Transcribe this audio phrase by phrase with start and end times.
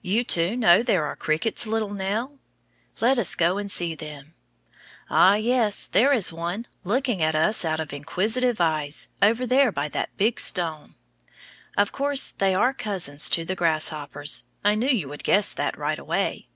[0.00, 2.38] You too, know there are crickets, little Nell?
[3.02, 4.32] Let us go and see them.
[5.10, 9.90] Ah, yes, there is one, looking at us out of inquisitive eyes, over there by
[9.90, 10.94] that big stone.
[11.76, 14.44] Of course they are cousins to the grasshoppers.
[14.64, 16.48] I knew you would guess that right away.